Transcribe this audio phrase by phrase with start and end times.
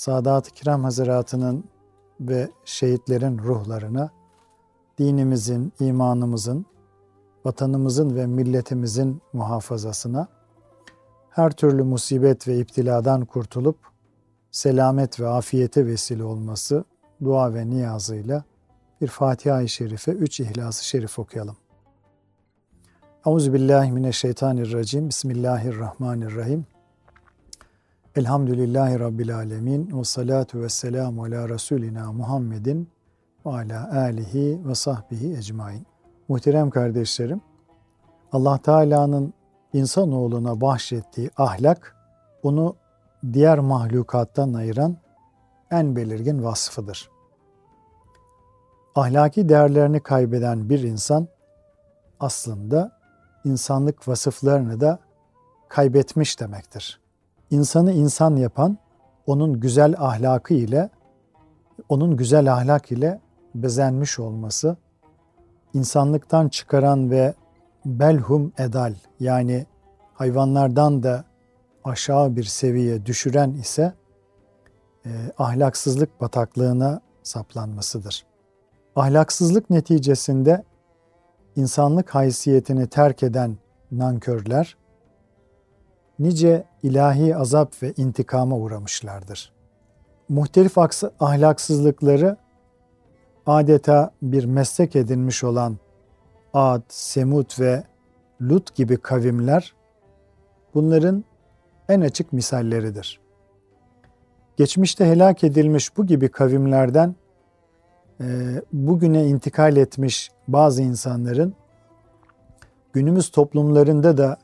[0.00, 1.64] Sadat-ı Kiram Hazaratı'nın
[2.20, 4.10] ve şehitlerin ruhlarına,
[4.98, 6.66] dinimizin, imanımızın,
[7.44, 10.28] vatanımızın ve milletimizin muhafazasına,
[11.30, 13.76] her türlü musibet ve iptiladan kurtulup
[14.50, 16.84] selamet ve afiyete vesile olması
[17.24, 18.44] dua ve niyazıyla
[19.00, 21.56] bir Fatiha-i Şerife, üç İhlas-ı Şerif okuyalım.
[23.26, 25.08] Euzubillahimineşşeytanirracim.
[25.08, 26.66] Bismillahirrahmanirrahim.
[28.16, 29.98] Elhamdülillahi Rabbil alemin.
[29.98, 32.90] Ve salatu ve selamu ala Resulina Muhammedin
[33.46, 35.86] ve ala alihi ve sahbihi ecmain.
[36.28, 37.40] Muhterem kardeşlerim,
[38.32, 39.34] Allah Teala'nın
[39.72, 41.96] insanoğluna bahşettiği ahlak,
[42.42, 42.76] onu
[43.32, 44.96] diğer mahlukattan ayıran
[45.70, 47.10] en belirgin vasfıdır.
[48.94, 51.28] Ahlaki değerlerini kaybeden bir insan
[52.20, 52.98] aslında
[53.44, 54.98] insanlık vasıflarını da
[55.68, 56.99] kaybetmiş demektir.
[57.50, 58.78] İnsanı insan yapan
[59.26, 60.90] onun güzel ahlakı ile
[61.88, 63.20] onun güzel ahlak ile
[63.54, 64.76] bezenmiş olması,
[65.74, 67.34] insanlıktan çıkaran ve
[67.84, 69.66] belhum edal yani
[70.14, 71.24] hayvanlardan da
[71.84, 73.92] aşağı bir seviye düşüren ise
[75.06, 78.26] e, ahlaksızlık bataklığına saplanmasıdır.
[78.96, 80.64] Ahlaksızlık neticesinde
[81.56, 83.56] insanlık haysiyetini terk eden
[83.92, 84.76] nankörler
[86.20, 89.52] nice ilahi azap ve intikama uğramışlardır.
[90.28, 90.78] Muhtelif
[91.20, 92.36] ahlaksızlıkları
[93.46, 95.78] adeta bir meslek edinmiş olan
[96.54, 97.82] Ad, Semut ve
[98.42, 99.74] Lut gibi kavimler
[100.74, 101.24] bunların
[101.88, 103.20] en açık misalleridir.
[104.56, 107.14] Geçmişte helak edilmiş bu gibi kavimlerden
[108.20, 108.26] e,
[108.72, 111.54] bugüne intikal etmiş bazı insanların
[112.92, 114.36] günümüz toplumlarında da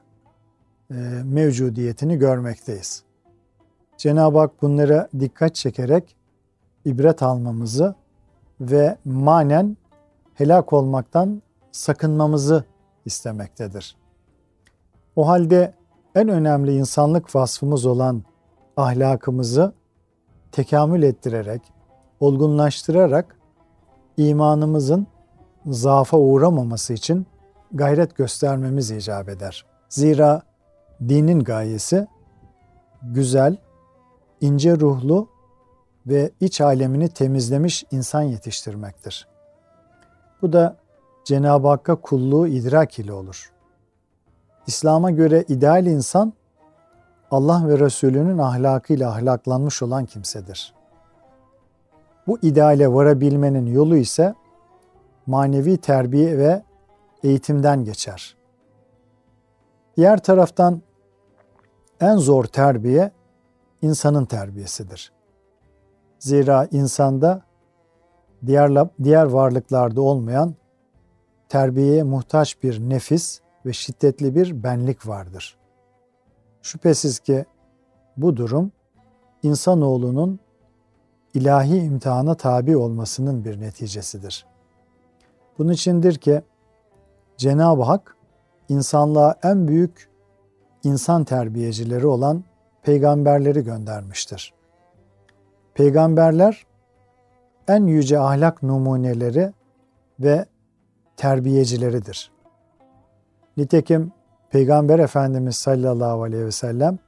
[1.24, 3.02] mevcudiyetini görmekteyiz.
[3.97, 6.16] Cenab-ı Hak bunlara dikkat çekerek
[6.84, 7.94] ibret almamızı
[8.60, 9.76] ve manen
[10.34, 11.42] helak olmaktan
[11.72, 12.64] sakınmamızı
[13.04, 13.96] istemektedir.
[15.16, 15.75] O halde
[16.14, 18.22] en önemli insanlık vasfımız olan
[18.76, 19.72] ahlakımızı
[20.52, 21.62] tekamül ettirerek,
[22.20, 23.36] olgunlaştırarak
[24.16, 25.06] imanımızın
[25.66, 27.26] zaafa uğramaması için
[27.72, 29.66] gayret göstermemiz icap eder.
[29.88, 30.42] Zira
[31.00, 32.06] dinin gayesi
[33.02, 33.56] güzel,
[34.40, 35.28] ince ruhlu
[36.06, 39.28] ve iç alemini temizlemiş insan yetiştirmektir.
[40.42, 40.76] Bu da
[41.24, 43.52] Cenab-ı Hakk'a kulluğu idrak ile olur.
[44.66, 46.32] İslam'a göre ideal insan
[47.30, 50.74] Allah ve Resulünün ahlakıyla ahlaklanmış olan kimsedir.
[52.26, 54.34] Bu ideale varabilmenin yolu ise
[55.26, 56.62] manevi terbiye ve
[57.22, 58.36] eğitimden geçer.
[59.96, 60.82] Diğer taraftan
[62.00, 63.10] en zor terbiye
[63.82, 65.12] insanın terbiyesidir.
[66.18, 67.42] Zira insanda
[68.46, 70.54] diğer diğer varlıklarda olmayan
[71.48, 75.56] terbiyeye muhtaç bir nefis ve şiddetli bir benlik vardır.
[76.62, 77.44] Şüphesiz ki
[78.16, 78.72] bu durum
[79.42, 80.40] insanoğlunun
[81.34, 84.46] ilahi imtihana tabi olmasının bir neticesidir.
[85.58, 86.42] Bunun içindir ki
[87.36, 88.16] Cenab-ı Hak
[88.68, 90.08] insanlığa en büyük
[90.86, 92.44] insan terbiyecileri olan
[92.82, 94.54] peygamberleri göndermiştir.
[95.74, 96.66] Peygamberler
[97.69, 99.52] en yüce ahlak numuneleri
[100.20, 100.46] ve
[101.16, 102.30] terbiyecileridir.
[103.56, 104.12] Nitekim
[104.50, 106.98] Peygamber Efendimiz sallallahu aleyhi ve sellem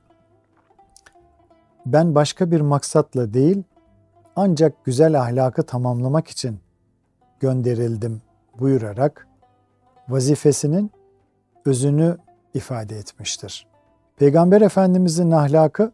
[1.86, 3.62] ben başka bir maksatla değil
[4.36, 6.60] ancak güzel ahlakı tamamlamak için
[7.40, 8.22] gönderildim
[8.58, 9.28] buyurarak
[10.08, 10.90] vazifesinin
[11.64, 12.18] özünü
[12.54, 13.67] ifade etmiştir.
[14.18, 15.92] Peygamber Efendimizin ahlakı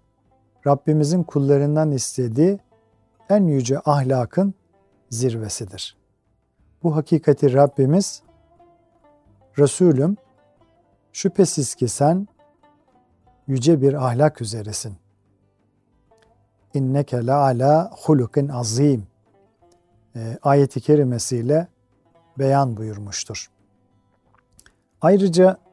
[0.66, 2.58] Rabbimizin kullarından istediği
[3.30, 4.54] en yüce ahlakın
[5.10, 5.96] zirvesidir.
[6.82, 8.22] Bu hakikati Rabbimiz
[9.58, 10.16] Resulüm
[11.12, 12.28] şüphesiz ki sen
[13.46, 14.96] yüce bir ahlak üzeresin.
[16.74, 19.06] İnneke la ala hulukin azim
[20.16, 21.68] e, ayeti kerimesiyle
[22.38, 23.50] beyan buyurmuştur.
[25.00, 25.63] Ayrıca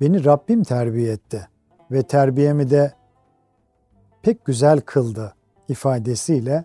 [0.00, 1.48] beni Rabbim terbiye etti
[1.90, 2.92] ve terbiyemi de
[4.22, 5.34] pek güzel kıldı
[5.68, 6.64] ifadesiyle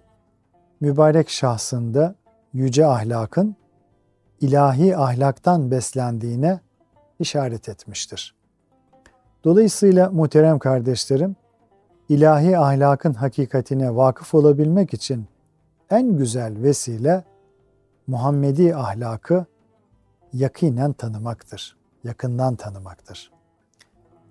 [0.80, 2.16] mübarek şahsında
[2.54, 3.56] yüce ahlakın
[4.42, 6.60] ilahi ahlaktan beslendiğine
[7.20, 8.36] işaret etmiştir.
[9.44, 11.36] Dolayısıyla muhterem kardeşlerim,
[12.10, 15.26] ilahi ahlakın hakikatine vakıf olabilmek için
[15.90, 17.24] en güzel vesile
[18.08, 19.46] Muhammedi ahlakı
[20.34, 23.32] yakinen tanımaktır, yakından tanımaktır.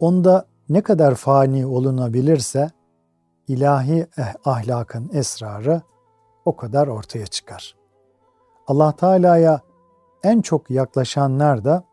[0.00, 2.70] Onda ne kadar fani olunabilirse
[3.48, 5.82] ilahi eh, ahlakın esrarı
[6.44, 7.76] o kadar ortaya çıkar.
[8.66, 9.60] Allah Teala'ya
[10.22, 11.84] en çok yaklaşanlar da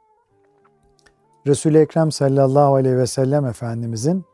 [1.47, 4.25] Resul-i Ekrem sallallahu aleyhi ve sellem Efendimizin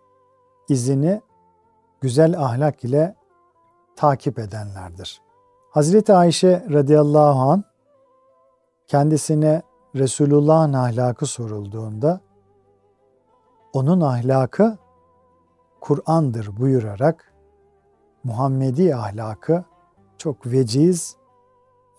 [0.69, 1.21] izini
[2.01, 3.15] güzel ahlak ile
[3.95, 5.21] takip edenlerdir.
[5.71, 7.63] Hazreti Ayşe radıyallahu an
[8.87, 9.61] kendisine
[9.95, 12.21] Resulullah'ın ahlakı sorulduğunda
[13.73, 14.77] onun ahlakı
[15.81, 17.33] Kur'an'dır buyurarak
[18.23, 19.63] Muhammedi ahlakı
[20.17, 21.15] çok veciz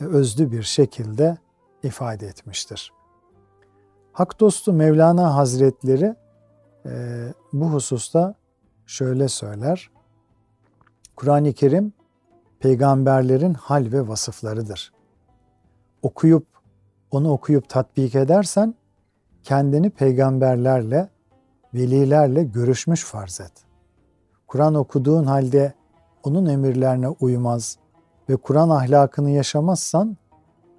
[0.00, 1.38] ve özlü bir şekilde
[1.82, 2.92] ifade etmiştir.
[4.12, 6.16] Hak dostu Mevlana Hazretleri
[6.86, 8.34] e, bu hususta
[8.86, 9.90] şöyle söyler.
[11.16, 11.92] Kur'an-ı Kerim
[12.58, 14.92] peygamberlerin hal ve vasıflarıdır.
[16.02, 16.53] Okuyup
[17.10, 18.74] onu okuyup tatbik edersen
[19.42, 21.08] kendini peygamberlerle,
[21.74, 23.52] velilerle görüşmüş farz et.
[24.46, 25.74] Kur'an okuduğun halde
[26.22, 27.78] onun emirlerine uymaz
[28.28, 30.16] ve Kur'an ahlakını yaşamazsan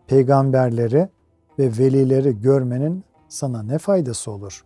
[0.07, 1.09] peygamberleri
[1.59, 4.65] ve velileri görmenin sana ne faydası olur?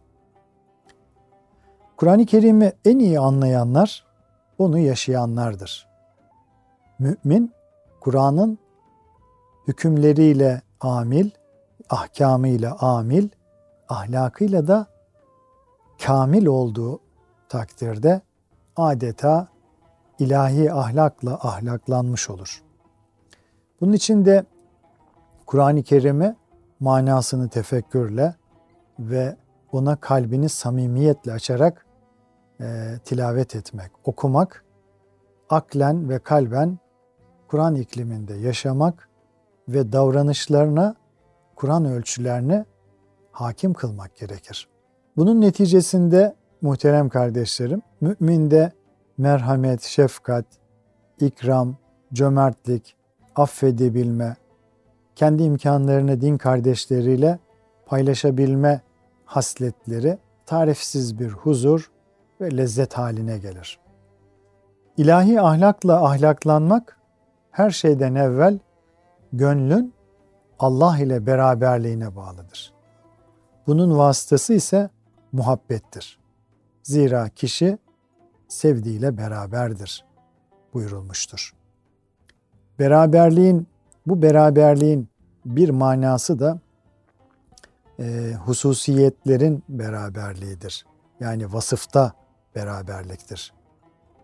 [1.97, 4.05] Kur'an-ı Kerim'i en iyi anlayanlar
[4.57, 5.88] onu yaşayanlardır.
[7.00, 7.53] Mümin
[8.00, 8.57] Kur'an'ın
[9.67, 11.29] hükümleriyle amil,
[11.89, 13.30] ahkamıyla amil,
[13.89, 14.88] ahlakıyla da
[16.06, 17.00] kamil olduğu
[17.50, 18.21] takdirde
[18.75, 19.47] adeta
[20.19, 22.63] ilahi ahlakla ahlaklanmış olur.
[23.81, 24.45] Bunun için de
[25.45, 26.36] Kur'an-ı Kerim'i
[26.80, 28.36] manasını tefekkürle
[29.00, 29.36] ve
[29.71, 31.86] ona kalbini samimiyetle açarak
[32.62, 34.65] e, tilavet etmek, okumak,
[35.50, 36.80] aklen ve kalben
[37.47, 39.09] Kur'an ikliminde yaşamak
[39.68, 40.95] ve davranışlarına
[41.59, 42.65] Kur'an ölçülerine
[43.31, 44.67] hakim kılmak gerekir.
[45.17, 48.71] Bunun neticesinde muhterem kardeşlerim, müminde
[49.17, 50.45] merhamet, şefkat,
[51.19, 51.75] ikram,
[52.13, 52.95] cömertlik,
[53.35, 54.35] affedebilme,
[55.15, 57.39] kendi imkanlarını din kardeşleriyle
[57.85, 58.81] paylaşabilme
[59.25, 61.91] hasletleri tarifsiz bir huzur
[62.41, 63.79] ve lezzet haline gelir.
[64.97, 66.97] İlahi ahlakla ahlaklanmak
[67.51, 68.59] her şeyden evvel
[69.33, 69.99] gönlün
[70.59, 72.73] Allah ile beraberliğine bağlıdır.
[73.67, 74.89] Bunun vasıtası ise
[75.31, 76.19] muhabbettir.
[76.83, 77.77] Zira kişi
[78.47, 80.06] sevdiğiyle beraberdir
[80.73, 81.53] buyurulmuştur.
[82.79, 83.67] Beraberliğin,
[84.07, 85.09] bu beraberliğin
[85.45, 86.59] bir manası da
[88.00, 90.85] e, hususiyetlerin beraberliğidir.
[91.19, 92.13] Yani vasıfta
[92.55, 93.53] beraberliktir.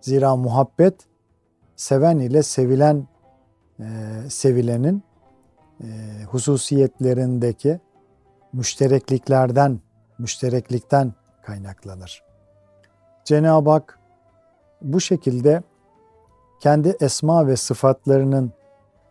[0.01, 0.95] Zira muhabbet
[1.75, 3.07] seven ile sevilen
[3.79, 3.85] e,
[4.29, 5.03] sevilenin
[6.31, 7.79] hususiyetlerindeki
[8.53, 9.79] müşterekliklerden,
[10.17, 12.23] müştereklikten kaynaklanır.
[13.25, 13.99] Cenab-ı Hak
[14.81, 15.63] bu şekilde
[16.59, 18.53] kendi esma ve sıfatlarının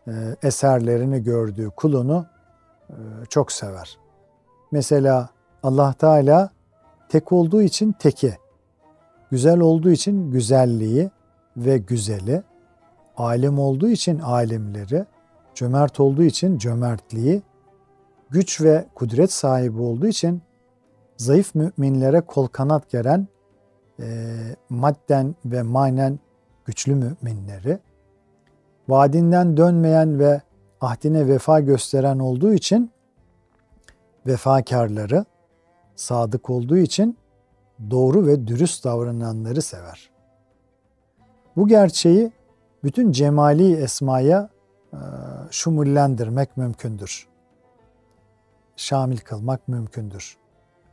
[0.08, 2.26] e, eserlerini gördüğü kulunu
[2.90, 2.96] e,
[3.28, 3.98] çok sever.
[4.72, 5.28] Mesela
[5.62, 6.50] Allah Teala
[7.08, 8.36] tek olduğu için teki,
[9.30, 11.10] güzel olduğu için güzelliği
[11.56, 12.42] ve güzeli,
[13.16, 15.06] alim olduğu için alimleri,
[15.54, 17.42] cömert olduğu için cömertliği,
[18.30, 20.42] güç ve kudret sahibi olduğu için
[21.16, 23.28] zayıf müminlere kol kanat geren
[24.00, 24.06] e,
[24.68, 26.18] madden ve manen
[26.64, 27.78] güçlü müminleri,
[28.88, 30.40] vaadinden dönmeyen ve
[30.80, 32.90] ahdine vefa gösteren olduğu için
[34.26, 35.24] vefakarları,
[35.96, 37.18] sadık olduğu için
[37.90, 40.10] doğru ve dürüst davrananları sever.
[41.56, 42.32] Bu gerçeği
[42.84, 44.53] bütün cemali esmaya
[45.50, 47.28] şumullendirmek mümkündür.
[48.76, 50.36] Şamil kılmak mümkündür.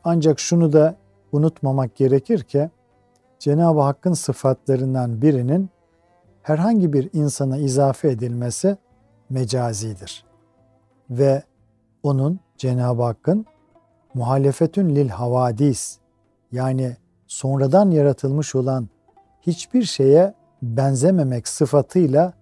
[0.03, 0.95] Ancak şunu da
[1.31, 2.69] unutmamak gerekir ki
[3.39, 5.69] Cenab-ı Hakk'ın sıfatlarından birinin
[6.43, 8.77] herhangi bir insana izafe edilmesi
[9.29, 10.25] mecazidir.
[11.09, 11.43] Ve
[12.03, 13.45] onun Cenab-ı Hakk'ın
[14.13, 15.97] muhalefetün lil havadis
[16.51, 18.89] yani sonradan yaratılmış olan
[19.41, 22.33] hiçbir şeye benzememek sıfatıyla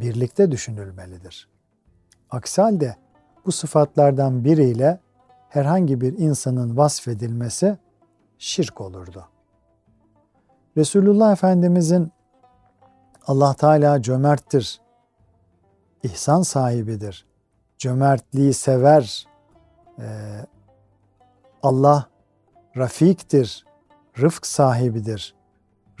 [0.00, 1.48] birlikte düşünülmelidir.
[2.30, 2.96] Aksi halde
[3.46, 5.00] bu sıfatlardan biriyle
[5.48, 7.78] herhangi bir insanın vasfedilmesi
[8.38, 9.24] şirk olurdu.
[10.76, 12.12] Resulullah Efendimizin
[13.26, 14.80] Allah Teala cömerttir,
[16.02, 17.26] ihsan sahibidir,
[17.78, 19.26] cömertliği sever,
[21.62, 22.06] Allah
[22.76, 23.64] rafiktir,
[24.20, 25.34] rıfk sahibidir.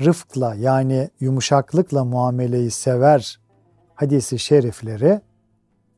[0.00, 3.40] Rıfkla yani yumuşaklıkla muameleyi sever
[3.96, 5.20] hadisi şerifleri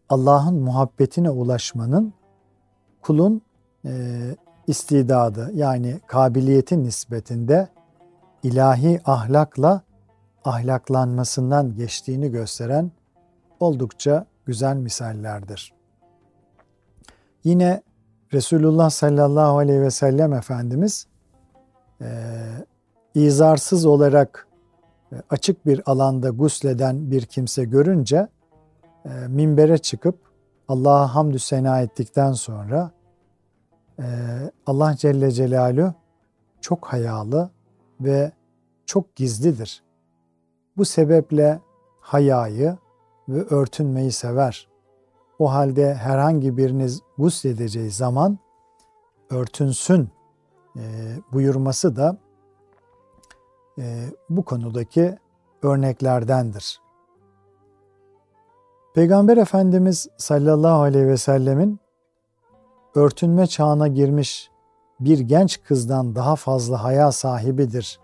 [0.09, 2.13] Allah'ın muhabbetine ulaşmanın
[3.03, 3.43] kulun
[3.85, 3.91] e,
[4.67, 7.69] istidadı yani kabiliyetin nispetinde
[8.43, 9.83] ilahi ahlakla
[10.45, 12.91] ahlaklanmasından geçtiğini gösteren
[13.61, 15.73] oldukça güzel misallerdir.
[17.45, 17.83] Yine
[18.33, 21.07] Resulullah sallallahu aleyhi ve sellem Efendimiz
[22.01, 22.07] e,
[23.15, 24.48] izarsız olarak
[25.31, 28.29] açık bir alanda gusleden bir kimse görünce
[29.05, 30.19] e, minbere çıkıp
[30.69, 32.91] Allah'a hamdü sena ettikten sonra
[33.99, 34.05] e,
[34.67, 35.95] Allah Celle Celaluhu
[36.61, 37.51] çok hayalı
[38.01, 38.33] ve
[38.87, 39.83] çok gizlidir.
[40.77, 41.61] Bu sebeple
[42.01, 42.77] hayayı
[43.29, 44.69] ve örtünmeyi sever.
[45.39, 48.39] O halde herhangi biriniz gusledeceği zaman
[49.31, 50.09] örtünsün
[50.77, 50.83] e,
[51.33, 52.28] buyurması da e,
[54.31, 55.19] bu konudaki
[55.63, 56.81] örneklerdendir.
[58.95, 61.81] Peygamber Efendimiz sallallahu aleyhi ve sellemin
[62.95, 64.51] örtünme çağına girmiş
[65.01, 68.01] bir genç kızdan daha fazla haya sahibidir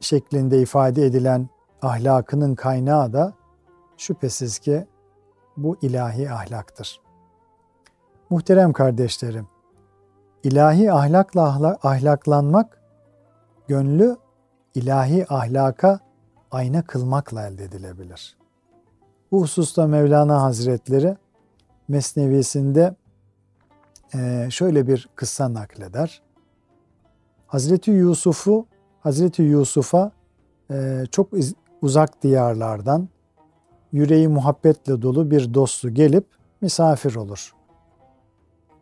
[0.00, 1.48] şeklinde ifade edilen
[1.82, 3.32] ahlakının kaynağı da
[3.96, 4.86] şüphesiz ki
[5.56, 7.00] bu ilahi ahlaktır.
[8.30, 9.48] Muhterem kardeşlerim,
[10.44, 12.82] ilahi ahlakla ahlaklanmak,
[13.68, 14.16] gönlü
[14.74, 16.00] ilahi ahlaka
[16.50, 18.36] ayna kılmakla elde edilebilir.
[19.32, 21.16] Bu hususta Mevlana Hazretleri
[21.88, 22.94] Mesnevisinde
[24.50, 26.22] şöyle bir kıssa nakleder.
[27.46, 28.66] Hazreti Yusuf'u
[29.00, 30.12] Hazreti Yusuf'a
[31.10, 31.28] çok
[31.82, 33.08] uzak diyarlardan
[33.92, 36.26] yüreği muhabbetle dolu bir dostu gelip
[36.60, 37.54] misafir olur.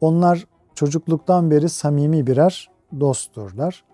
[0.00, 3.84] Onlar çocukluktan beri samimi birer dostturlar.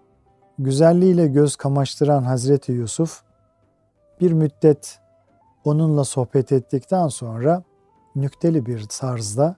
[0.58, 3.22] Güzelliğiyle göz kamaştıran Hazreti Yusuf
[4.20, 4.98] bir müddet
[5.64, 7.62] onunla sohbet ettikten sonra
[8.16, 9.56] nükteli bir tarzda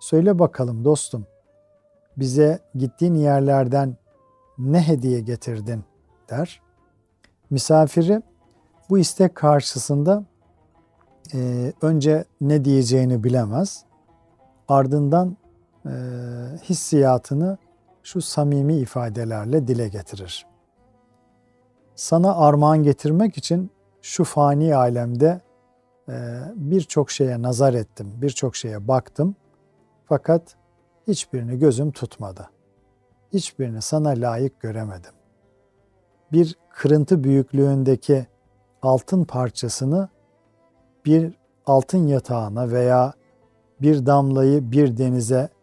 [0.00, 1.26] söyle bakalım dostum
[2.16, 3.96] bize gittiğin yerlerden
[4.58, 5.84] ne hediye getirdin
[6.30, 6.60] der.
[7.50, 8.22] Misafiri
[8.90, 10.24] bu istek karşısında
[11.34, 13.84] e, önce ne diyeceğini bilemez.
[14.68, 15.36] Ardından
[15.86, 15.90] e,
[16.62, 17.58] hissiyatını
[18.06, 20.46] şu samimi ifadelerle dile getirir.
[21.94, 23.70] Sana armağan getirmek için
[24.02, 25.40] şu fani alemde
[26.08, 26.14] e,
[26.54, 29.34] birçok şeye nazar ettim, birçok şeye baktım.
[30.04, 30.56] Fakat
[31.08, 32.50] hiçbirini gözüm tutmadı.
[33.32, 35.12] Hiçbirini sana layık göremedim.
[36.32, 38.26] Bir kırıntı büyüklüğündeki
[38.82, 40.08] altın parçasını
[41.04, 41.34] bir
[41.66, 43.12] altın yatağına veya
[43.82, 45.55] bir damlayı bir denize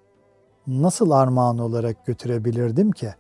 [0.68, 3.14] nasıl armağan olarak götürebilirdim ki?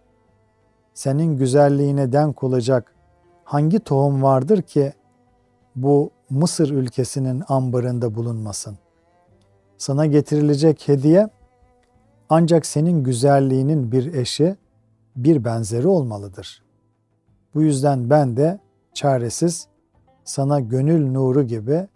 [0.93, 2.95] Senin güzelliğine denk olacak
[3.43, 4.93] hangi tohum vardır ki
[5.75, 8.77] bu Mısır ülkesinin ambarında bulunmasın?
[9.77, 11.29] Sana getirilecek hediye
[12.29, 14.55] ancak senin güzelliğinin bir eşi,
[15.15, 16.63] bir benzeri olmalıdır.
[17.55, 18.59] Bu yüzden ben de
[18.93, 19.67] çaresiz
[20.23, 21.87] sana gönül nuru gibi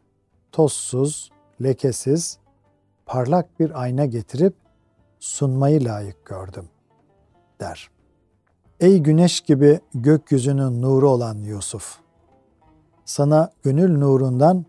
[0.51, 1.32] tozsuz,
[1.63, 2.38] lekesiz,
[3.06, 4.54] parlak bir ayna getirip
[5.20, 6.70] sunmayı layık gördüm,
[7.60, 7.90] der.
[8.80, 12.00] Ey güneş gibi gökyüzünün nuru olan Yusuf!
[13.06, 14.66] Sana gönül nurundan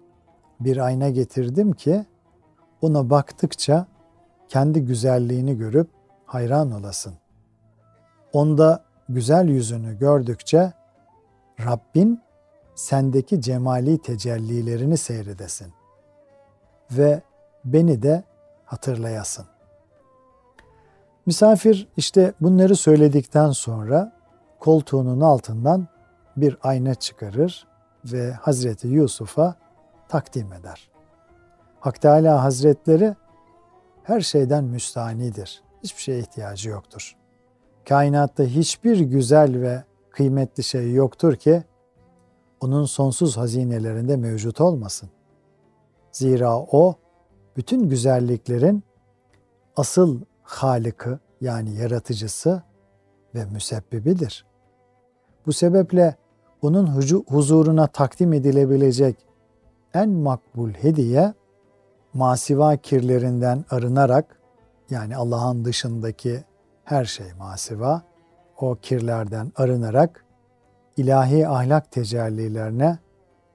[0.61, 2.07] bir ayna getirdim ki,
[2.83, 3.87] ona baktıkça
[4.49, 5.88] kendi güzelliğini görüp
[6.26, 7.14] hayran olasın.
[8.33, 10.73] Onda güzel yüzünü gördükçe
[11.61, 12.21] Rabbin
[12.75, 15.73] sendeki cemali tecellilerini seyredesin
[16.90, 17.23] ve
[17.64, 18.25] beni de
[18.64, 19.47] hatırlayasın.
[21.28, 24.12] Misafir işte bunları söyledikten sonra
[24.61, 25.88] koltuğunun altından
[26.37, 27.66] bir ayna çıkarır
[28.04, 29.54] ve Hazreti Yusuf'a
[30.08, 30.90] takdim eder.
[31.80, 33.14] Hak Teala Hazretleri
[34.02, 35.62] her şeyden müstanidir.
[35.82, 37.16] Hiçbir şeye ihtiyacı yoktur.
[37.88, 41.62] Kainatta hiçbir güzel ve kıymetli şey yoktur ki
[42.61, 45.11] onun sonsuz hazinelerinde mevcut olmasın.
[46.12, 46.94] Zira o
[47.56, 48.82] bütün güzelliklerin
[49.76, 52.62] asıl Halık'ı yani yaratıcısı
[53.35, 54.47] ve müsebbibidir.
[55.47, 56.17] Bu sebeple
[56.62, 56.87] onun
[57.26, 59.17] huzuruna takdim edilebilecek
[59.95, 61.35] en makbul hediye
[62.14, 64.40] masiva kirlerinden arınarak
[64.90, 66.45] yani Allah'ın dışındaki
[66.85, 68.02] her şey masiva
[68.61, 70.25] o kirlerden arınarak
[70.97, 72.99] ilahi ahlak tecellilerine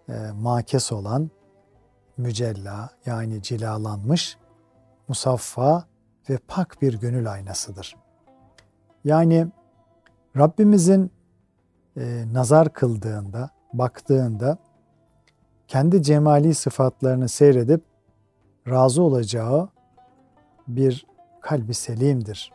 [0.09, 1.29] e, makes olan
[2.17, 4.37] mücella yani cilalanmış,
[5.07, 5.92] musaffa
[6.29, 7.95] ve pak bir gönül aynasıdır.
[9.03, 9.47] Yani
[10.37, 11.11] Rabbimizin
[11.97, 14.57] e, nazar kıldığında, baktığında
[15.67, 17.81] kendi cemali sıfatlarını seyredip
[18.67, 19.69] razı olacağı
[20.67, 21.05] bir
[21.41, 22.51] kalbi selimdir.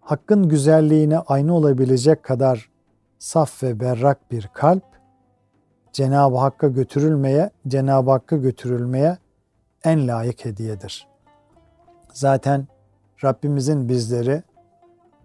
[0.00, 2.70] Hakkın güzelliğine aynı olabilecek kadar
[3.18, 4.84] saf ve berrak bir kalp
[5.92, 9.18] Cenab-ı Hakk'a götürülmeye, Cenab-ı Hakk'a götürülmeye
[9.83, 11.07] en layık hediyedir.
[12.13, 12.67] Zaten
[13.23, 14.43] Rabbimizin bizleri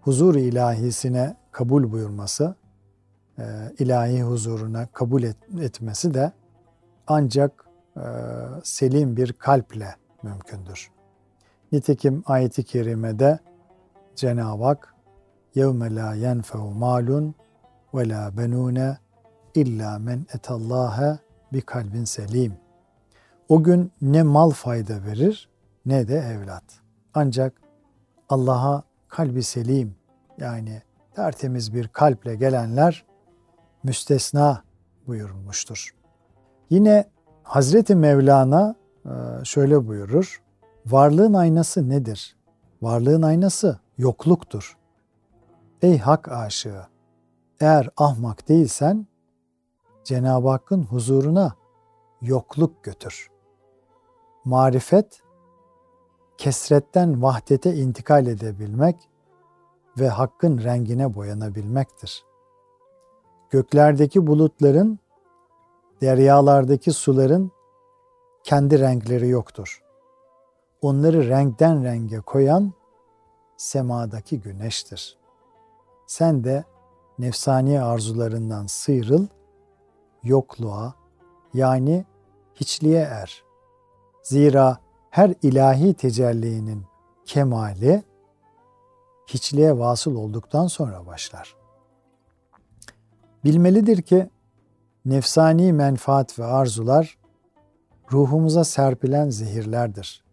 [0.01, 2.55] huzur ilahisine kabul buyurması,
[3.39, 3.43] e,
[3.79, 5.23] ilahi huzuruna kabul
[5.61, 6.31] etmesi de
[7.07, 7.65] ancak
[7.97, 8.03] e,
[8.63, 10.91] selim bir kalple mümkündür.
[11.71, 13.39] Nitekim ayeti kerimede
[14.15, 14.93] Cenab-ı Hak
[15.55, 17.31] يَوْمَ لَا يَنْفَوْ مَالٌ
[17.93, 18.95] وَلَا بَنُونَ
[19.55, 21.19] illa men etallaha
[21.53, 22.53] bir kalbin selim.
[23.48, 25.48] o gün ne mal fayda verir
[25.86, 26.64] ne de evlat.
[27.14, 27.52] Ancak
[28.28, 29.94] Allah'a kalbi selim
[30.38, 30.82] yani
[31.14, 33.04] tertemiz bir kalple gelenler
[33.82, 34.62] müstesna
[35.06, 35.94] buyurulmuştur.
[36.70, 37.04] Yine
[37.42, 38.74] Hazreti Mevlana
[39.06, 39.10] e,
[39.44, 40.42] şöyle buyurur.
[40.86, 42.36] Varlığın aynası nedir?
[42.82, 44.76] Varlığın aynası yokluktur.
[45.82, 46.86] Ey hak aşığı!
[47.60, 49.06] Eğer ahmak değilsen
[50.04, 51.52] Cenab-ı Hakk'ın huzuruna
[52.22, 53.28] yokluk götür.
[54.48, 55.22] Marifet,
[56.38, 59.08] kesretten vahdete intikal edebilmek
[59.98, 62.24] ve Hakk'ın rengine boyanabilmektir.
[63.50, 64.98] Göklerdeki bulutların,
[66.00, 67.50] deryalardaki suların
[68.44, 69.82] kendi renkleri yoktur.
[70.82, 72.72] Onları renkten renge koyan
[73.56, 75.18] semadaki güneştir.
[76.06, 76.64] Sen de
[77.18, 79.26] nefsani arzularından sıyrıl
[80.22, 80.94] yokluğa
[81.54, 82.04] yani
[82.54, 83.47] hiçliğe er.
[84.28, 84.78] Zira
[85.10, 86.84] her ilahi tecellinin
[87.26, 88.02] kemali
[89.26, 91.56] hiçliğe vasıl olduktan sonra başlar.
[93.44, 94.30] Bilmelidir ki
[95.04, 97.18] nefsani menfaat ve arzular
[98.12, 100.24] ruhumuza serpilen zehirlerdir.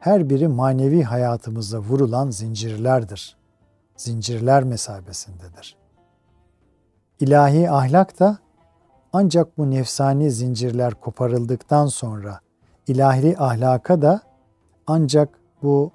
[0.00, 3.36] Her biri manevi hayatımızda vurulan zincirlerdir.
[3.96, 5.76] Zincirler mesabesindedir.
[7.20, 8.38] İlahi ahlak da
[9.12, 12.40] ancak bu nefsani zincirler koparıldıktan sonra
[12.88, 14.20] ilahi ahlaka da
[14.86, 15.28] ancak
[15.62, 15.92] bu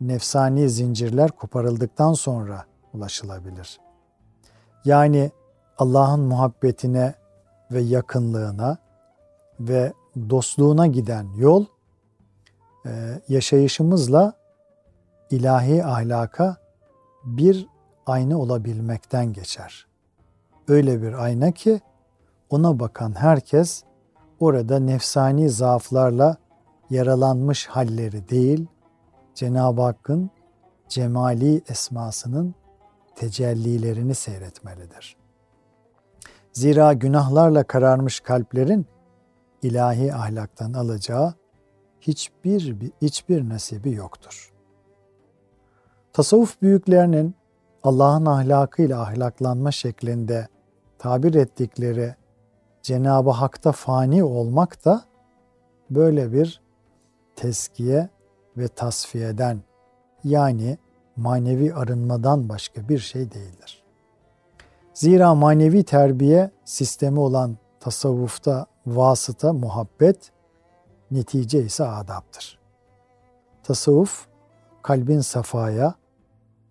[0.00, 3.80] nefsani zincirler koparıldıktan sonra ulaşılabilir.
[4.84, 5.30] Yani
[5.78, 7.14] Allah'ın muhabbetine
[7.70, 8.78] ve yakınlığına
[9.60, 9.92] ve
[10.30, 11.64] dostluğuna giden yol
[12.86, 14.32] e, yaşayışımızla
[15.30, 16.56] ilahi ahlaka
[17.24, 17.66] bir
[18.06, 19.86] ayna olabilmekten geçer.
[20.68, 21.80] Öyle bir ayna ki
[22.50, 23.84] ona bakan herkes
[24.40, 26.36] orada nefsani zaaflarla
[26.90, 28.66] yaralanmış halleri değil,
[29.34, 30.30] Cenab-ı Hakk'ın
[30.88, 32.54] cemali esmasının
[33.14, 35.16] tecellilerini seyretmelidir.
[36.52, 38.86] Zira günahlarla kararmış kalplerin
[39.62, 41.34] ilahi ahlaktan alacağı
[42.00, 44.52] hiçbir hiçbir nasibi yoktur.
[46.12, 47.34] Tasavvuf büyüklerinin
[47.82, 50.48] Allah'ın ahlakıyla ahlaklanma şeklinde
[50.98, 52.14] tabir ettikleri
[52.86, 55.04] Cenab-ı Hak'ta fani olmak da
[55.90, 56.60] böyle bir
[57.36, 58.08] teskiye
[58.56, 59.60] ve tasfiyeden
[60.24, 60.78] yani
[61.16, 63.84] manevi arınmadan başka bir şey değildir.
[64.94, 70.32] Zira manevi terbiye sistemi olan tasavvufta vasıta muhabbet,
[71.10, 72.58] netice ise adaptır.
[73.62, 74.26] Tasavvuf
[74.82, 75.94] kalbin safaya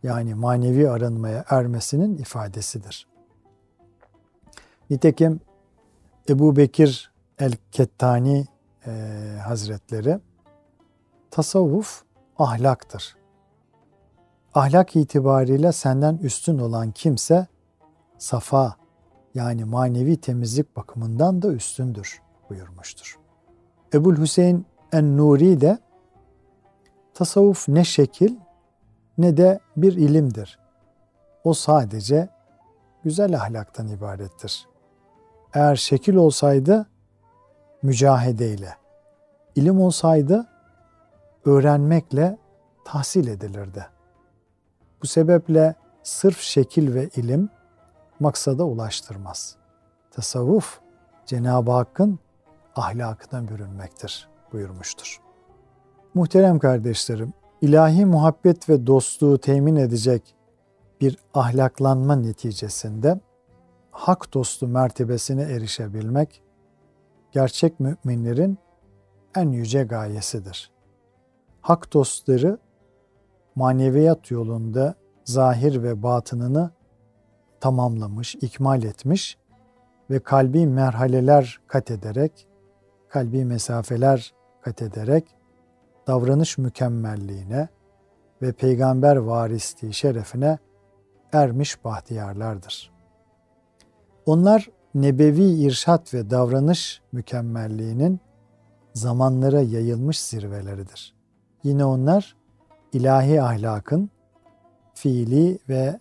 [0.03, 3.07] yani manevi arınmaya ermesinin ifadesidir.
[4.89, 5.41] Nitekim
[6.29, 8.45] Ebu Bekir el-Kettani
[8.87, 8.91] e,
[9.43, 10.19] Hazretleri
[11.31, 12.03] tasavvuf
[12.37, 13.15] ahlaktır.
[14.53, 17.47] Ahlak itibariyle senden üstün olan kimse
[18.17, 18.75] safa
[19.35, 23.19] yani manevi temizlik bakımından da üstündür buyurmuştur.
[23.93, 25.79] Ebul Hüseyin en-Nuri de
[27.13, 28.35] tasavvuf ne şekil
[29.17, 30.59] ne de bir ilimdir.
[31.43, 32.29] O sadece
[33.03, 34.67] güzel ahlaktan ibarettir.
[35.55, 36.85] Eğer şekil olsaydı
[37.81, 38.75] mücahedeyle,
[39.55, 40.47] ilim olsaydı
[41.45, 42.37] öğrenmekle
[42.85, 43.87] tahsil edilirdi.
[45.01, 47.49] Bu sebeple sırf şekil ve ilim
[48.19, 49.55] maksada ulaştırmaz.
[50.11, 50.79] Tasavvuf
[51.25, 52.19] Cenab-ı Hakk'ın
[52.75, 55.21] ahlakına bürünmektir buyurmuştur.
[56.13, 60.35] Muhterem kardeşlerim, ilahi muhabbet ve dostluğu temin edecek
[61.01, 63.19] bir ahlaklanma neticesinde
[63.95, 66.43] hak dostu mertebesine erişebilmek
[67.31, 68.57] gerçek müminlerin
[69.35, 70.71] en yüce gayesidir.
[71.61, 72.57] Hak dostları
[73.55, 76.71] maneviyat yolunda zahir ve batınını
[77.59, 79.37] tamamlamış, ikmal etmiş
[80.09, 82.47] ve kalbi merhaleler kat ederek,
[83.09, 85.35] kalbi mesafeler kat ederek
[86.07, 87.67] davranış mükemmelliğine
[88.41, 90.57] ve peygamber varisliği şerefine
[91.33, 92.94] ermiş bahtiyarlardır.
[94.25, 98.19] Onlar nebevi irşat ve davranış mükemmelliğinin
[98.93, 101.15] zamanlara yayılmış zirveleridir.
[101.63, 102.35] Yine onlar
[102.93, 104.09] ilahi ahlakın
[104.93, 105.99] fiili ve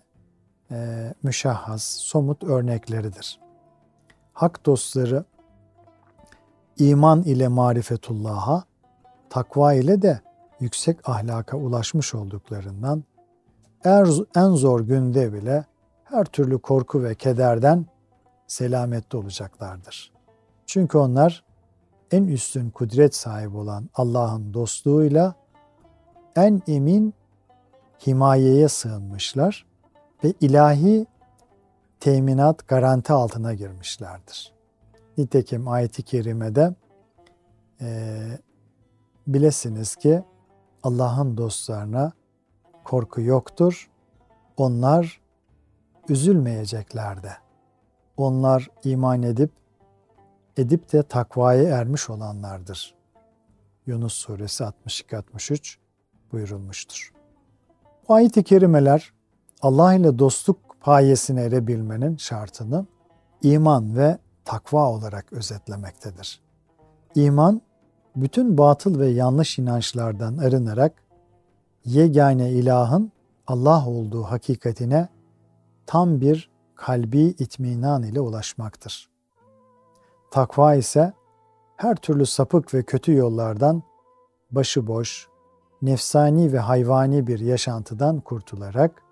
[0.71, 3.39] e, müşahhas, somut örnekleridir.
[4.33, 5.25] Hak dostları
[6.77, 8.63] iman ile marifetullah'a,
[9.29, 10.19] takva ile de
[10.59, 13.03] yüksek ahlaka ulaşmış olduklarından
[14.35, 15.65] en zor günde bile
[16.03, 17.85] her türlü korku ve kederden
[18.47, 20.11] selamette olacaklardır.
[20.65, 21.43] Çünkü onlar
[22.11, 25.35] en üstün kudret sahibi olan Allah'ın dostluğuyla
[26.35, 27.13] en emin
[28.07, 29.65] himayeye sığınmışlar
[30.23, 31.05] ve ilahi
[31.99, 34.53] teminat garanti altına girmişlerdir.
[35.17, 36.75] Nitekim ayet-i kerimede
[37.81, 38.19] e,
[39.27, 40.23] bilesiniz ki
[40.83, 42.11] Allah'ın dostlarına
[42.83, 43.89] korku yoktur.
[44.57, 45.21] Onlar
[46.09, 47.44] üzülmeyecekler de.
[48.17, 49.51] Onlar iman edip
[50.57, 52.95] edip de takvaya ermiş olanlardır.
[53.85, 55.77] Yunus suresi 62-63
[56.31, 57.13] buyurulmuştur.
[58.09, 59.13] Bu ayet-i kerimeler
[59.61, 62.85] Allah ile dostluk payesine erebilmenin şartını
[63.41, 66.41] iman ve takva olarak özetlemektedir.
[67.15, 67.61] İman,
[68.15, 70.93] bütün batıl ve yanlış inançlardan arınarak
[71.85, 73.11] yegane ilahın
[73.47, 75.07] Allah olduğu hakikatine
[75.85, 79.09] tam bir kalbi itminan ile ulaşmaktır.
[80.31, 81.13] Takva ise
[81.77, 83.83] her türlü sapık ve kötü yollardan
[84.51, 85.27] başıboş,
[85.81, 89.03] nefsani ve hayvani bir yaşantıdan kurtularak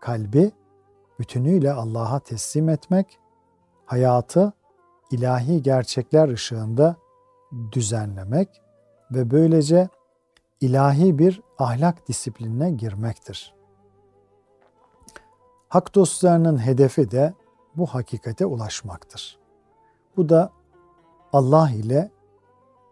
[0.00, 0.52] kalbi
[1.18, 3.18] bütünüyle Allah'a teslim etmek,
[3.86, 4.52] hayatı
[5.10, 6.96] ilahi gerçekler ışığında
[7.72, 8.48] düzenlemek
[9.10, 9.88] ve böylece
[10.60, 13.55] ilahi bir ahlak disiplinine girmektir.
[15.68, 17.34] Hak dostlarının hedefi de
[17.76, 19.38] bu hakikate ulaşmaktır.
[20.16, 20.50] Bu da
[21.32, 22.10] Allah ile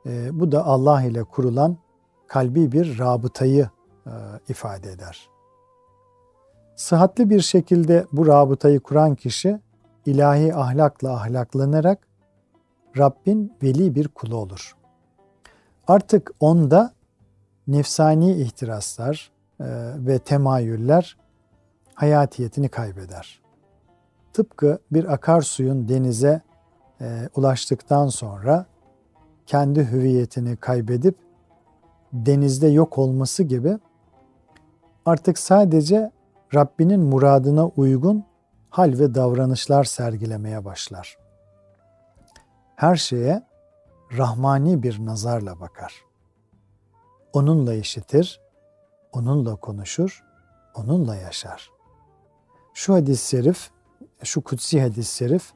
[0.06, 1.76] e, bu da Allah ile kurulan
[2.26, 3.68] kalbi bir rabıtayı
[4.06, 4.12] e,
[4.48, 5.28] ifade eder.
[6.76, 9.60] Sıhhatli bir şekilde bu rabıtayı kuran kişi
[10.06, 11.98] ilahi ahlakla ahlaklanarak
[12.98, 14.76] Rabbin veli bir kulu olur.
[15.88, 16.92] Artık onda
[17.66, 21.16] nefsani ihtiraslar e, ve temayüller
[21.94, 23.40] hayatiyetini kaybeder.
[24.32, 26.42] Tıpkı bir akarsuyun denize
[27.00, 28.66] e, ulaştıktan sonra
[29.46, 31.18] kendi hüviyetini kaybedip
[32.12, 33.78] denizde yok olması gibi
[35.06, 36.10] artık sadece
[36.54, 38.24] Rabbinin muradına uygun
[38.70, 41.18] hal ve davranışlar sergilemeye başlar.
[42.76, 43.42] Her şeye
[44.16, 45.94] rahmani bir nazarla bakar.
[47.32, 48.40] Onunla işitir,
[49.12, 50.24] onunla konuşur,
[50.74, 51.73] onunla yaşar.
[52.74, 53.70] Şu hadis-i şerif,
[54.22, 55.52] şu kutsi hadis-i şerif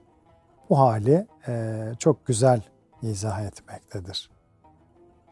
[0.70, 2.62] bu hali e, çok güzel
[3.02, 4.30] izah etmektedir.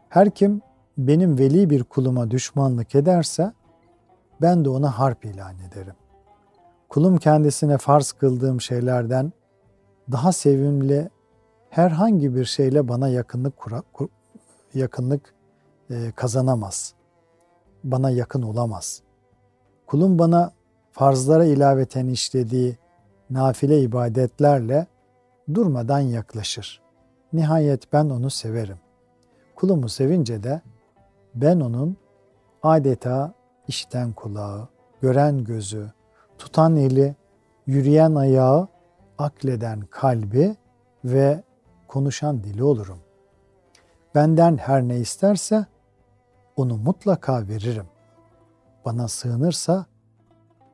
[0.09, 0.61] Her kim
[0.97, 3.53] benim veli bir kuluma düşmanlık ederse
[4.41, 5.95] ben de ona harp ilan ederim.
[6.89, 9.31] Kulum kendisine farz kıldığım şeylerden
[10.11, 11.09] daha sevimli
[11.69, 13.83] herhangi bir şeyle bana yakınlık kura,
[14.73, 15.33] yakınlık
[15.89, 16.93] e, kazanamaz.
[17.83, 19.01] Bana yakın olamaz.
[19.87, 20.56] Kulum bana
[20.97, 22.77] farzlara ilaveten işlediği
[23.29, 24.87] nafile ibadetlerle
[25.53, 26.81] durmadan yaklaşır.
[27.33, 28.77] Nihayet ben onu severim.
[29.55, 30.61] Kulumu sevince de
[31.35, 31.97] ben onun
[32.63, 33.33] adeta
[33.67, 34.67] işten kulağı,
[35.01, 35.91] gören gözü,
[36.37, 37.15] tutan eli,
[37.67, 38.67] yürüyen ayağı,
[39.17, 40.55] akleden kalbi
[41.05, 41.43] ve
[41.87, 42.99] konuşan dili olurum.
[44.15, 45.65] Benden her ne isterse
[46.55, 47.85] onu mutlaka veririm.
[48.85, 49.85] Bana sığınırsa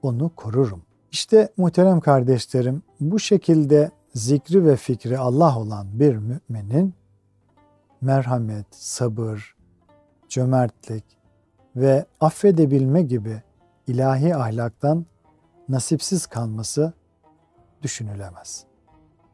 [0.05, 0.83] onu korurum.
[1.11, 6.93] İşte muhterem kardeşlerim bu şekilde zikri ve fikri Allah olan bir müminin
[8.01, 9.55] merhamet, sabır,
[10.29, 11.03] cömertlik
[11.75, 13.41] ve affedebilme gibi
[13.87, 15.05] ilahi ahlaktan
[15.69, 16.93] nasipsiz kalması
[17.81, 18.65] düşünülemez.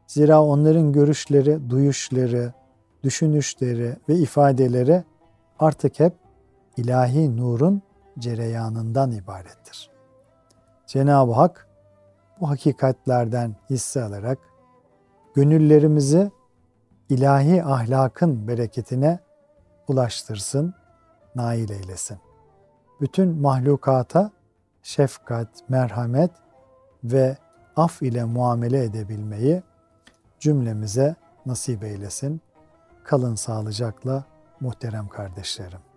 [0.08, 2.54] Zira onların görüşleri, duyuşları,
[3.04, 5.04] düşünüşleri ve ifadeleri
[5.60, 6.14] artık hep
[6.78, 7.82] ilahi nurun
[8.20, 9.99] cereyanından ibarettir.
[10.90, 11.68] Cenab-ı Hak
[12.40, 14.38] bu hakikatlerden hisse alarak
[15.36, 16.32] gönüllerimizi
[17.10, 19.20] ilahi ahlakın bereketine
[19.88, 20.74] ulaştırsın,
[21.36, 22.18] nail eylesin.
[23.02, 24.32] Bütün mahlukata
[24.84, 26.32] şefkat, merhamet
[27.04, 27.38] ve
[27.76, 29.64] af ile muamele edebilmeyi
[30.40, 32.42] cümlemize nasip eylesin.
[33.04, 34.24] Kalın sağlıcakla
[34.60, 35.89] muhterem kardeşlerim.